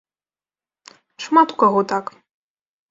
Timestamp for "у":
1.57-1.61